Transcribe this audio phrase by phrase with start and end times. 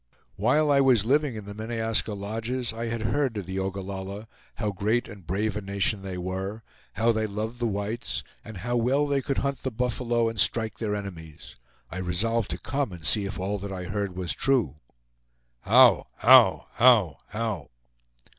[0.35, 4.71] "While I was living in the Meneaska lodges, I had heard of the Ogallalla, how
[4.71, 9.05] great and brave a nation they were, how they loved the whites, and how well
[9.05, 11.55] they could hunt the buffalo and strike their enemies.
[11.91, 14.77] I resolved to come and see if all that I heard was true."
[15.65, 16.07] "How!
[16.15, 16.65] how!
[16.71, 17.17] how!
[17.27, 17.69] how!"